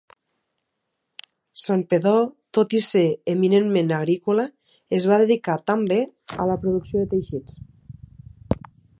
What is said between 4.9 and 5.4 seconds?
es va